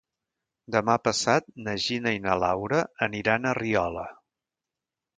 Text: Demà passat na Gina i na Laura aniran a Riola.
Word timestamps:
Demà 0.75 0.95
passat 1.07 1.51
na 1.67 1.77
Gina 1.85 2.15
i 2.17 2.23
na 2.25 2.39
Laura 2.47 2.83
aniran 3.11 3.49
a 3.49 3.55
Riola. 3.63 4.11